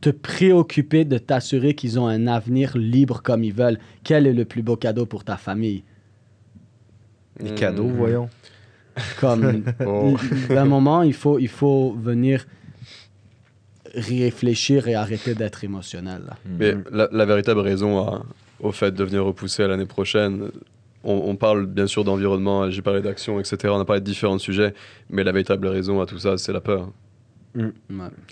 [0.00, 3.78] te préoccuper de t'assurer qu'ils ont un avenir libre comme ils veulent?
[4.02, 5.84] Quel est le plus beau cadeau pour ta famille?
[7.38, 7.54] Les Mm.
[7.54, 8.28] cadeaux, voyons.
[9.20, 10.16] Comme Oh.
[10.48, 12.46] d'un moment, il faut, il faut venir
[13.94, 16.22] réfléchir et arrêter d'être émotionnel.
[16.26, 16.36] là.
[16.44, 18.24] Mais la, la véritable raison à-
[18.60, 20.50] au fait de venir repousser à l'année prochaine,
[21.02, 23.56] on, on parle bien sûr d'environnement, j'ai parlé d'action, etc.
[23.74, 24.74] On a parlé de différents sujets,
[25.08, 26.90] mais la véritable raison à tout ça, c'est la peur.
[27.54, 27.70] Ouais.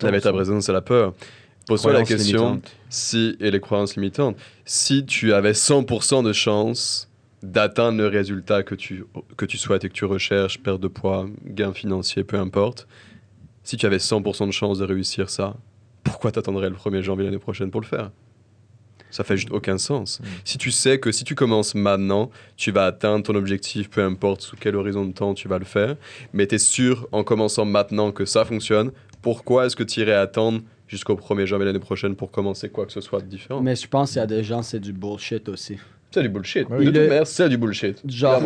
[0.03, 1.15] La véritable raison, c'est la peur.
[1.67, 2.77] Pose-toi la question limitantes.
[2.89, 7.09] si, et les croyances limitantes, si tu avais 100% de chance
[7.43, 9.05] d'atteindre le résultat que tu,
[9.37, 12.89] que tu souhaites et que tu recherches, perte de poids, gain financier, peu importe,
[13.69, 15.55] Si tu avais 100% de chance de réussir ça,
[16.03, 18.11] pourquoi t'attendrais le 1er janvier l'année prochaine pour le faire?
[19.11, 20.21] Ça fait juste aucun sens.
[20.21, 20.25] Mm.
[20.47, 24.41] Si tu sais que si tu commences maintenant, tu vas atteindre ton objectif, peu importe
[24.41, 25.97] sous quel horizon de temps tu vas le faire,
[26.33, 30.15] mais tu es sûr en commençant maintenant que ça fonctionne, pourquoi est-ce que tu irais
[30.15, 33.61] attendre jusqu'au 1er janvier l'année prochaine pour commencer quoi que ce soit de différent?
[33.61, 35.77] Mais je pense qu'il y a des gens, c'est du bullshit aussi.
[36.11, 36.67] C'est du bullshit.
[36.71, 36.91] Oui.
[36.91, 38.01] De Le- c'est du bullshit.
[38.11, 38.41] Genre,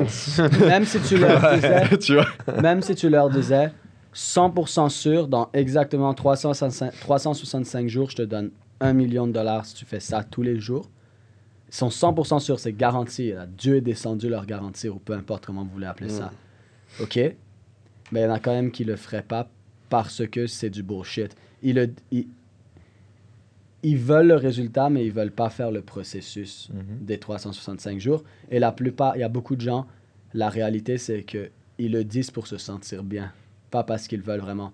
[0.67, 2.27] même si tu leur disais, tu vois
[2.61, 3.71] même si tu leur disais
[4.15, 9.75] 100% sûr, dans exactement 365, 365 jours, je te donne 1 million de dollars si
[9.75, 10.91] tu fais ça tous les jours.
[11.69, 13.33] Ils sont 100% sûrs, c'est garanti.
[13.33, 13.47] là.
[13.47, 16.31] Dieu est descendu leur garantir, ou peu importe comment vous voulez appeler ça.
[17.01, 17.17] OK?
[18.11, 19.49] Mais il y en a quand même qui le feraient pas
[19.89, 21.35] parce que c'est du bullshit.
[21.63, 22.27] Ils, le- ils,
[23.83, 27.05] ils veulent le résultat, mais ils veulent pas faire le processus Mhm.
[27.07, 28.23] des 365 jours.
[28.51, 29.87] Et la plupart, il y a beaucoup de gens,
[30.35, 33.33] la réalité, c'est que ils le disent pour se sentir bien,
[33.73, 34.73] pas parce qu'ils veulent vraiment.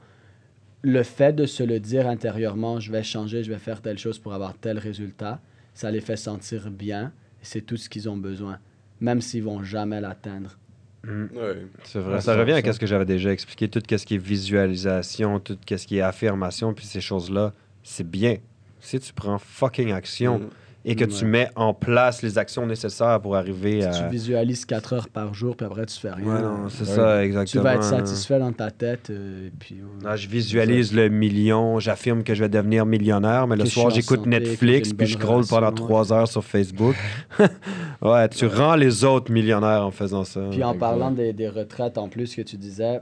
[0.82, 4.18] Le fait de se le dire intérieurement, je vais changer, je vais faire telle chose
[4.18, 5.40] pour avoir tel résultat,
[5.72, 7.12] ça les fait sentir bien.
[7.40, 8.58] et C'est tout ce qu'ils ont besoin,
[9.00, 10.58] même s'ils vont jamais l'atteindre.
[11.04, 11.24] Mm.
[11.34, 11.66] Ouais.
[11.84, 12.20] C'est vrai.
[12.20, 12.68] Ça revient ça.
[12.68, 13.68] à ce que j'avais déjà expliqué.
[13.68, 18.36] Tout ce qui est visualisation, tout ce qui est affirmation, puis ces choses-là, c'est bien.
[18.80, 20.48] Si tu prends fucking action Mm.
[20.84, 21.10] Et que Ouais.
[21.10, 23.90] tu mets en place les actions nécessaires pour arriver Si à.
[23.90, 26.24] tu visualises 4 heures par jour, puis après tu fais rien.
[26.24, 26.94] Ouais, non, c'est Ouais.
[26.96, 27.64] ça, tu exactement.
[27.64, 29.10] vas être satisfait dans ta tête.
[29.10, 33.56] euh, et puis, Non, je visualise le million, j'affirme que je vais devenir millionnaire, mais
[33.56, 36.94] le soir, j'écoute Netflix, puis je scroll pendant relation, trois heures sur Facebook.
[38.02, 40.40] ouais, tu rends les autres millionnaires en faisant ça.
[40.50, 43.00] Puis en parlant des, des retraites en plus que tu disais,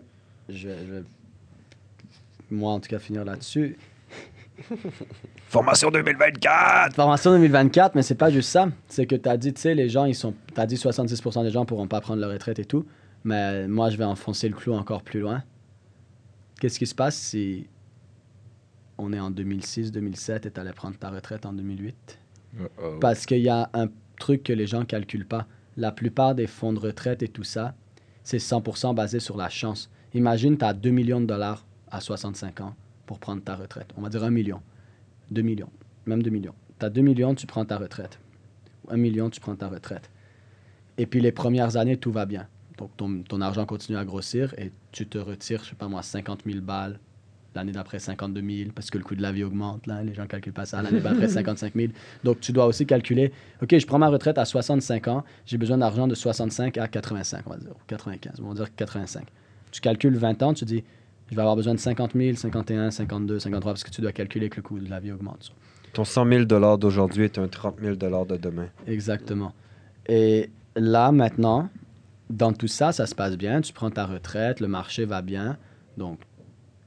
[0.48, 1.02] je, je
[2.50, 3.76] moi en tout cas finir là-dessus.
[5.56, 6.94] Formation 2024!
[6.94, 8.68] Formation 2024, mais c'est pas juste ça.
[8.88, 10.34] C'est que tu as dit, tu sais, les gens, ils sont.
[10.54, 12.84] Tu as dit 70% des gens pourront pas prendre leur retraite et tout.
[13.24, 15.42] Mais moi, je vais enfoncer le clou encore plus loin.
[16.60, 17.68] Qu'est-ce qui se passe si
[18.98, 22.18] on est en 2006, 2007 et tu allais prendre ta retraite en 2008?
[22.58, 22.98] Uh-oh.
[23.00, 23.86] Parce qu'il y a un
[24.20, 25.46] truc que les gens calculent pas.
[25.78, 27.74] La plupart des fonds de retraite et tout ça,
[28.24, 29.88] c'est 100% basé sur la chance.
[30.12, 32.74] Imagine, tu as 2 millions de dollars à 65 ans
[33.06, 33.88] pour prendre ta retraite.
[33.96, 34.60] On va dire 1 million.
[35.30, 35.70] 2 millions.
[36.06, 36.54] Même 2 millions.
[36.78, 38.18] Tu as 2 millions, tu prends ta retraite.
[38.88, 40.10] 1 million, tu prends ta retraite.
[40.98, 42.46] Et puis les premières années, tout va bien.
[42.78, 46.02] Donc ton, ton argent continue à grossir et tu te retires, je sais pas moi,
[46.02, 46.98] 50 000 balles.
[47.54, 49.86] L'année d'après, 52 000, parce que le coût de la vie augmente.
[49.86, 50.82] Là, les gens ne calculent pas ça.
[50.82, 51.92] L'année d'après, 55 000.
[52.22, 55.78] Donc, tu dois aussi calculer, OK, je prends ma retraite à 65 ans, j'ai besoin
[55.78, 59.26] d'argent de 65 à 85, on va dire, ou 95, on va dire 85.
[59.70, 60.84] Tu calcules 20 ans, tu dis,
[61.30, 64.48] je vais avoir besoin de 50 000, 51, 52, 53, parce que tu dois calculer
[64.48, 65.52] que le coût de la vie augmente.
[65.92, 68.68] Ton 100 000 d'aujourd'hui est un 30 000 de demain.
[68.86, 69.52] Exactement.
[70.08, 71.70] Et là, maintenant,
[72.30, 73.60] dans tout ça, ça se passe bien.
[73.60, 75.56] Tu prends ta retraite, le marché va bien.
[75.96, 76.20] Donc,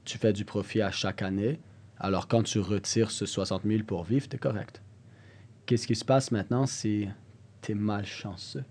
[0.04, 1.60] tu fais du profit à chaque année.
[1.98, 4.80] Alors, quand tu retires ce 60 000 pour vivre, tu es correct.
[5.66, 6.66] Qu'est-ce qui se passe maintenant?
[6.66, 7.08] Si
[7.62, 8.64] tu es malchanceux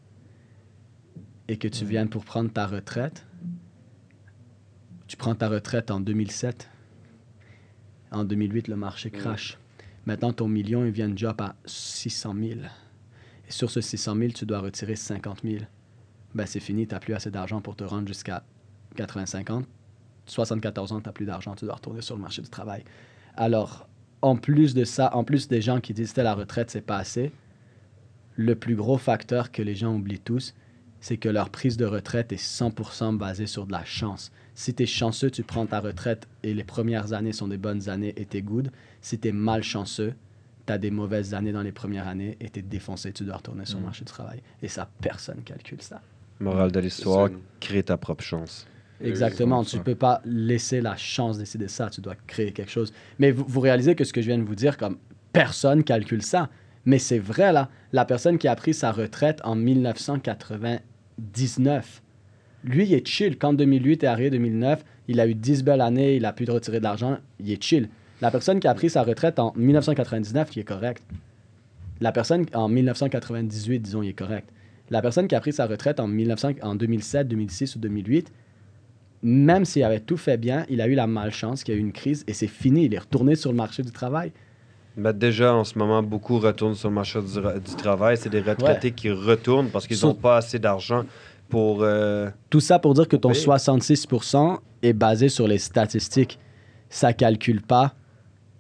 [1.48, 3.26] et que tu viens pour prendre ta retraite?
[5.10, 6.70] Tu prends ta retraite en 2007.
[8.12, 9.58] En 2008, le marché crash.
[10.06, 12.60] Maintenant, ton million, il vient de job à 600 000.
[13.48, 15.64] Et sur ce 600 000, tu dois retirer 50 000.
[16.36, 18.44] Ben, c'est fini, tu n'as plus assez d'argent pour te rendre jusqu'à
[18.98, 19.64] 85 ans.
[20.28, 22.84] 74 ans, tu n'as plus d'argent, tu dois retourner sur le marché du travail.
[23.36, 23.90] Alors,
[24.22, 26.98] en plus de ça, en plus des gens qui disent que la retraite, c'est pas
[26.98, 27.32] assez,
[28.36, 30.54] le plus gros facteur que les gens oublient tous,
[31.02, 34.32] c'est que leur prise de retraite est 100% basée sur de la chance.
[34.56, 37.90] Si tu es chanceux, tu prends ta retraite et les premières années sont des bonnes
[37.90, 38.72] années et t'es good.
[39.02, 40.14] Si tu es malchanceux,
[40.68, 43.38] tu as des mauvaises années dans les premières années et tu es défoncé, tu dois
[43.38, 43.86] retourner sur le Mm.
[43.86, 44.42] marché du travail.
[44.62, 46.02] Et ça, personne calcule ça.
[46.42, 48.68] Morale de l'histoire, crée ta propre chance.
[49.02, 49.64] Exactement.
[49.64, 51.90] Tu peux pas laisser la chance décider ça.
[51.90, 52.92] Tu dois créer quelque chose.
[53.18, 54.98] Mais vous, vous réalisez que ce que je viens de vous dire, comme
[55.32, 56.50] personne calcule ça.
[56.90, 57.70] Mais c'est vrai, là.
[57.94, 62.02] La personne qui a pris sa retraite en 1999,
[62.64, 63.38] lui, il est chill.
[63.38, 66.80] Quand 2008 est arrivé, 2009, il a eu 10 belles années, il a pu retirer
[66.80, 67.90] de l'argent, il est chill.
[68.22, 71.04] La personne qui a pris sa retraite en 1999, il est correct.
[72.02, 74.50] La personne en 1998, disons, il est correct.
[74.90, 78.34] La personne qui a pris sa retraite en, 1900 en 2007, 2006 ou 2008,
[79.22, 81.84] même s'il avait tout fait bien, il a eu la malchance qu'il y a eu
[81.84, 82.86] une crise et c'est fini.
[82.86, 84.32] Il est retourné sur le marché du travail.
[85.00, 87.28] Ben, déjà, en ce moment, beaucoup retournent sur le marché du,
[87.70, 88.18] du travail.
[88.18, 91.04] C'est des retraités qui retournent parce qu'ils n'ont pas assez d'argent
[91.50, 91.80] pour.
[91.84, 93.36] euh, Tout ça pour dire que ton Oui.
[93.36, 96.40] 66% est basé sur les statistiques.
[96.90, 97.94] Ça calcule pas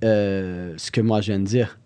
[0.04, 1.78] euh, ce que moi je viens de dire.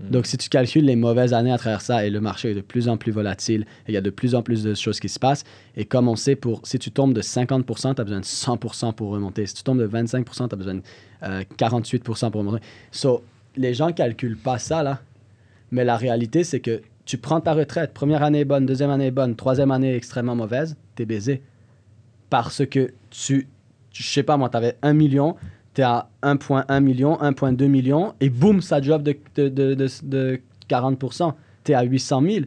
[0.00, 2.60] Donc, si tu calcules les mauvaises années à travers ça, et le marché est de
[2.60, 5.08] plus en plus volatile, et il y a de plus en plus de choses qui
[5.08, 5.44] se passent,
[5.76, 8.94] et comme on sait, pour, si tu tombes de 50%, tu as besoin de 100%
[8.94, 9.46] pour remonter.
[9.46, 10.82] Si tu tombes de 25%, tu as besoin de
[11.22, 12.62] euh, 48% pour remonter.
[12.90, 13.22] So,
[13.56, 15.00] les gens calculent pas ça, là.
[15.70, 19.34] Mais la réalité, c'est que tu prends ta retraite, première année bonne, deuxième année bonne,
[19.36, 21.42] troisième année extrêmement mauvaise, t'es baisé.
[22.30, 23.48] Parce que tu, tu-
[23.92, 25.36] je sais pas moi, t'avais 1 million,
[25.74, 30.40] t'es à 1.1 million, 1.2 million, et boum, ça drop de, de, de, de, de
[30.68, 31.32] 40%.
[31.64, 32.46] T'es à 800 000.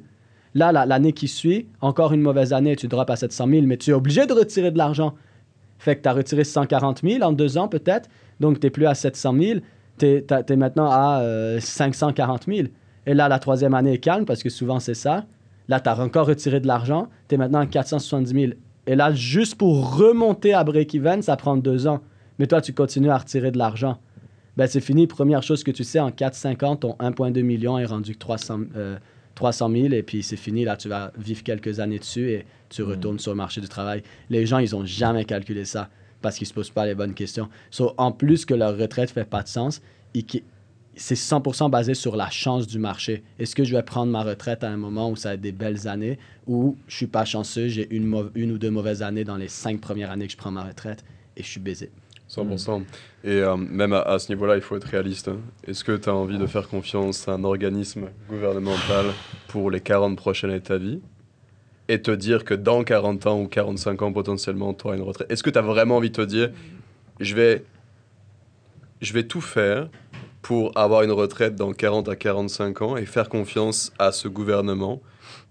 [0.56, 3.78] Là, la- l'année qui suit, encore une mauvaise année, tu drops à 700 000, mais
[3.78, 5.13] tu es obligé de retirer de l'argent.
[5.80, 8.86] Fait que tu as retiré 140 000 en deux ans peut-être, donc tu n'es plus
[8.86, 9.60] à 700 000,
[9.97, 12.67] tu es, maintenant à euh, 540 000.
[13.05, 15.25] Et là, la troisième année est calme parce que souvent c'est ça.
[15.67, 18.53] Là, tu as encore retiré de l'argent, tu es maintenant à 470 000.
[18.88, 22.01] Et là, juste pour remonter à break-even, ça prend deux ans.
[22.38, 23.97] Mais toi, tu continues à retirer de l'argent.
[24.58, 25.08] Ben, c'est fini.
[25.08, 28.60] Première chose que tu sais, en 4-5 ans, ton 1,2 million est rendu que 300,
[28.75, 28.97] euh,
[29.34, 30.63] 300 000 et puis c'est fini.
[30.65, 34.03] Là, tu vas vivre quelques années dessus et tu retournes sur le marché du travail.
[34.29, 35.89] Les gens, ils n'ont jamais calculé ça
[36.26, 37.50] parce qu'ils ne se posent pas les bonnes questions.
[37.98, 39.80] En plus que leur retraite fait pas de sens,
[40.96, 43.22] c'est 100% basé sur la chance du marché.
[43.38, 45.88] Est-ce que je vais prendre ma retraite à un moment où ça être des belles
[45.88, 48.12] années ou je suis pas chanceux, j'ai une,
[48.52, 51.06] ou deux mauvaises années dans les cinq premières années que je prends ma retraite
[51.38, 51.92] et je suis baisé.
[52.28, 52.82] 100%.
[53.24, 55.28] Et euh, même à, à ce niveau-là, il faut être réaliste.
[55.28, 55.38] hein.
[55.68, 59.06] Est-ce que tu as envie de faire confiance à un organisme gouvernemental
[59.48, 61.02] pour les 40 prochaines années de ta vie?
[61.88, 65.32] Et te dire que dans 40 ans ou 45 ans, potentiellement, tu auras une retraite
[65.32, 66.52] Est-ce que tu as vraiment envie de te dire,
[67.19, 67.63] je vais,
[69.02, 69.89] je vais tout faire
[70.41, 75.02] pour avoir une retraite dans 40 à 45 ans et faire confiance à ce gouvernement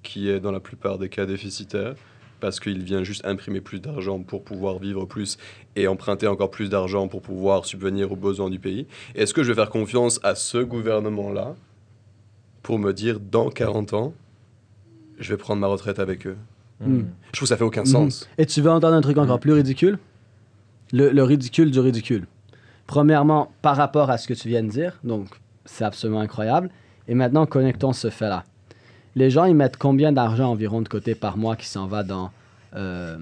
[0.03, 1.95] qui est dans la plupart des cas déficitaire
[2.41, 5.39] parce qu'il vient juste imprimer plus d'argent pour pouvoir vivre plus
[5.77, 8.87] et emprunter encore plus d'argent pour pouvoir subvenir aux besoins du pays?
[9.15, 11.57] Est-ce que je vais faire confiance à ce gouvernement-là
[12.63, 14.15] pour me dire dans 40 ans,
[15.19, 16.37] je vais prendre ma retraite avec eux
[16.81, 17.03] Mm.
[17.29, 17.87] Je trouve que ça fait aucun Mhm.
[17.87, 18.29] sens.
[18.37, 19.97] Et tu veux entendre un truc encore plus ridicule?
[20.93, 22.27] Le, le ridicule du ridicule.
[22.87, 25.29] Premièrement, par rapport à ce que tu viens de dire, donc
[25.65, 26.71] c'est absolument incroyable.
[27.09, 28.45] Et maintenant, connectons ce fait-là.
[29.15, 32.33] Les gens, ils mettent combien d'argent environ de côté par mois qui s'en va dans
[32.75, 33.19] euh,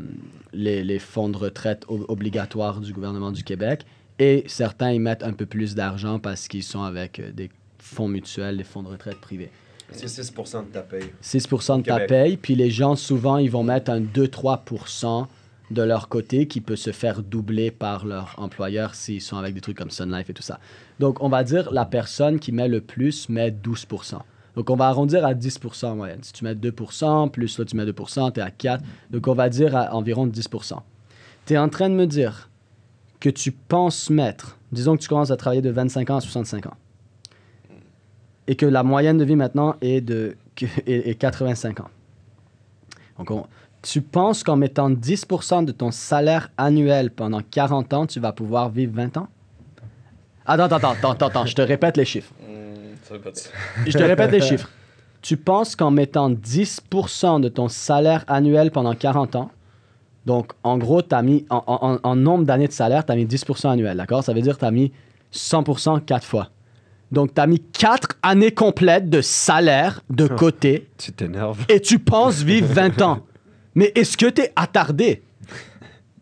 [0.55, 3.85] les, les fonds de retraite ob- obligatoires du gouvernement du Québec?
[4.19, 8.09] Et certains, ils mettent un peu plus d'argent parce qu'ils sont avec euh, des fonds
[8.09, 9.51] mutuels, des fonds de retraite privés.
[9.93, 11.13] C'est 6 de ta paye.
[11.21, 15.27] 6 de ta paye, puis les gens, souvent, ils vont mettre un 2-3%
[15.73, 19.61] de leur côté qui peut se faire doubler par leur employeur s'ils sont avec des
[19.61, 20.59] trucs comme Sun Life et tout ça.
[21.01, 24.19] Donc, on va dire la personne qui met le plus met 12%
[24.57, 26.23] Donc, on va arrondir à 10 en moyenne.
[26.23, 29.35] Si tu mets 2% plus là, tu mets 2 tu es à 4 Donc, on
[29.35, 30.49] va dire à environ 10
[31.47, 32.51] Tu es en train de me dire
[33.21, 36.67] que tu penses mettre, disons que tu commences à travailler de 25 ans à 65
[36.67, 36.77] ans,
[38.49, 41.89] et que la moyenne de vie maintenant est de que- est, est 85 ans.
[43.19, 43.47] Donc, on-
[43.83, 48.69] tu penses qu'en mettant 10% de ton salaire annuel pendant 40 ans, tu vas pouvoir
[48.71, 49.29] vivre 20 ans?
[50.47, 52.33] Attends, attends, attends, attends, attends, je te répète les chiffres.
[53.37, 53.51] ça.
[53.87, 54.69] Je te répète les chiffres.
[55.21, 59.51] Tu penses qu'en mettant 10% de ton salaire annuel pendant 40 ans,
[60.27, 63.17] donc en gros, tu as mis, en, en- en nombre d'années de salaire, tu as
[63.17, 64.25] mis 10% annuel, d'accord?
[64.25, 64.93] Ça veut dire que tu as mis
[65.33, 66.49] 100% 4 fois.
[67.13, 71.65] Donc, tu as mis 4 années complètes de salaire de côté Tu t'énerves.
[71.69, 73.21] et tu penses vivre 20 ans.
[73.75, 75.23] Mais est-ce que tu es attardé?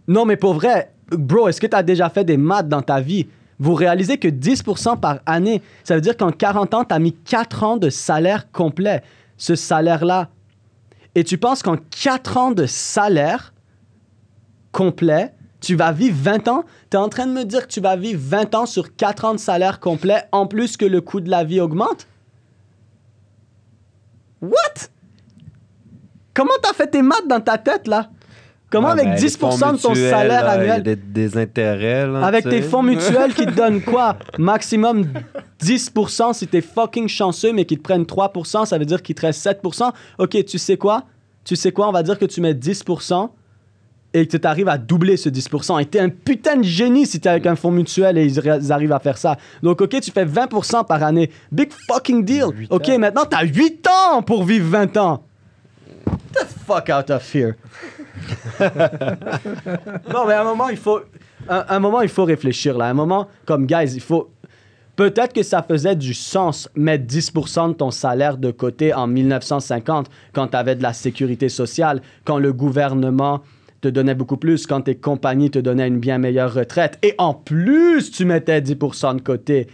[0.09, 3.01] Non, mais pour vrai, bro, est-ce que tu as déjà fait des maths dans ta
[3.01, 3.29] vie?
[3.61, 7.13] Vous réalisez que 10% par année, ça veut dire qu'en 40 ans, tu as mis
[7.13, 9.03] 4 ans de salaire complet.
[9.37, 10.29] Ce salaire-là.
[11.15, 13.53] Et tu penses qu'en 4 ans de salaire
[14.73, 16.65] complet, tu vas vivre 20 ans?
[16.91, 19.25] Tu es en train de me dire que tu vas vivre 20 ans sur 4
[19.25, 22.07] ans de salaire complet en plus que le coût de la vie augmente?
[24.43, 24.89] What?
[26.35, 28.09] Comment t'as fait tes maths dans ta tête, là?
[28.71, 31.37] Comment Ah, avec ben, les 10% fonds de ton mutuels, salaire là, annuel, Des, des
[31.37, 34.17] intérêts, là, avec tes fonds mutuels qui te donnent quoi?
[34.39, 35.07] Maximum
[35.61, 39.23] 10% si t'es fucking chanceux, mais qui te prennent 3%, ça veut dire qu'il te
[39.23, 39.91] reste 7%.
[40.19, 41.03] Ok, tu sais quoi?
[41.45, 41.89] Tu sais quoi?
[41.89, 43.29] On va dire que tu mets 10%
[44.13, 45.81] et que tu arrives à doubler ce 10%.
[45.81, 48.93] Et t'es un putain de génie si t'es avec un fonds mutuel et ils, arrivent
[48.93, 49.37] à faire ça.
[49.63, 51.31] Donc, ok, tu fais 20% par année.
[51.53, 52.47] Big fucking deal.
[52.71, 55.23] Ok, maintenant t'as 8 ans pour vivre 20 ans.
[56.35, 57.55] Get the fuck out of here.
[58.61, 61.01] non, mais à un moment, il faut.
[61.49, 62.87] Un, un moment, il faut réfléchir là.
[62.87, 64.31] À un moment, comme guys, il faut.
[64.97, 70.11] Peut-être que ça faisait du sens mettre 10% de ton salaire de côté en 1950
[70.35, 73.41] quand tu avais de la sécurité sociale, quand le gouvernement
[73.81, 76.99] te donnait beaucoup plus, quand tes compagnies te donnaient une bien meilleure retraite.
[77.03, 79.67] Et en plus, tu mettais 10% de côté.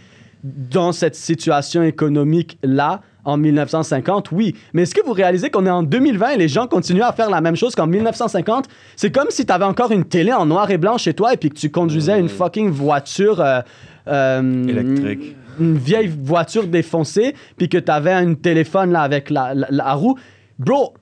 [0.43, 4.55] dans cette situation économique-là, en 1950, oui.
[4.73, 7.29] Mais est-ce que vous réalisez qu'on est en 2020 et les gens continuent à faire
[7.29, 8.67] la même chose qu'en 1950?
[8.95, 11.37] C'est comme si tu avais encore une télé en noir et blanc chez toi et
[11.37, 13.41] puis que tu conduisais une fucking voiture...
[13.41, 13.59] euh,
[14.07, 15.35] euh, Électrique.
[15.59, 19.93] Une vieille voiture défoncée puis que tu avais un téléphone là avec la, la- la
[19.95, 20.17] roue.
[20.59, 20.93] Bro,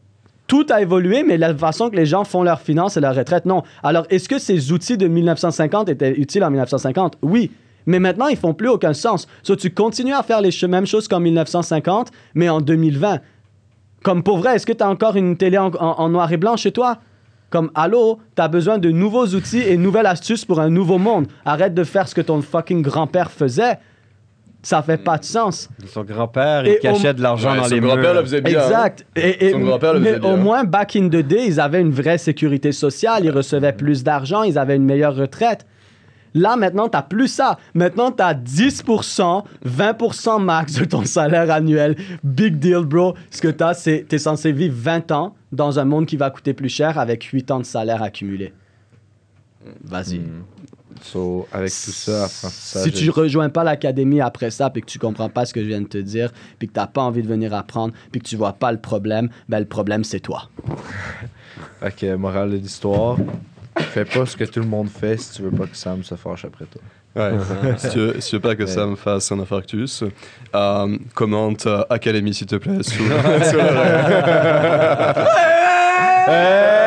[0.48, 3.46] tout a évolué, mais la façon que les gens font leurs finances et leur retraite,
[3.46, 3.64] non.
[3.84, 7.18] Alors, est-ce que ces outils de 1950 étaient utiles en 1950?
[7.24, 7.52] Oui.
[7.88, 9.28] Mais maintenant, ils font plus aucun sens.
[9.44, 13.20] So, tu continues à faire les mêmes choses qu'en 1950, mais en 2020.
[14.04, 16.58] Comme pour vrai, est-ce que tu as encore une télé en, en- noir et blanc
[16.58, 16.98] chez toi?
[17.50, 21.28] Comme, allô, tu as besoin de nouveaux outils et nouvelles astuces pour un nouveau monde.
[21.46, 23.78] Arrête de faire ce que ton fucking grand-père faisait.
[24.66, 25.70] Ça fait pas de sens.
[25.86, 28.60] Son grand-père, Et il cachait de l'argent Ouais, dans son les grand-père le faisait bien.
[28.60, 28.64] hein.
[28.64, 29.06] Exact.
[29.16, 30.34] Et, et- Son grand-père le mais faisait bien.
[30.34, 34.04] au moins, back in the day, ils avaient une vraie sécurité sociale, ils recevaient plus
[34.04, 35.68] d'argent, ils avaient une meilleure retraite.
[36.34, 37.60] Là, maintenant, tu plus ça.
[37.76, 41.96] Maintenant, tu as 10%, 20% max de ton salaire annuel.
[42.24, 43.14] Big deal, bro.
[43.30, 46.18] Ce que tu as, c'est tu es censé vivre 20 ans dans un monde qui
[46.18, 48.52] va coûter plus cher avec 8 ans de salaire accumulé.
[49.84, 50.22] Vas-y.
[51.02, 52.84] So, avec tout ça, apprentissage.
[52.84, 55.68] Si tu rejoins pas l'académie après ça, puis que tu comprends pas ce que je
[55.68, 58.36] viens de te dire, puis que t'as pas envie de venir apprendre, puis que tu
[58.36, 60.50] vois pas le problème, ben le problème c'est toi.
[61.82, 63.18] Fait que, morale de l'histoire,
[63.78, 66.16] fais pas ce que tout le monde fait si tu veux pas que Sam se
[66.16, 66.82] fâche après toi.
[67.16, 67.32] Ouais.
[67.78, 70.04] si, tu veux, si tu veux pas que Sam fasse un infarctus,
[70.56, 72.82] euh, commente euh, Académie s'il te plaît.
[72.84, 73.04] Sous,
[76.28, 76.85] le-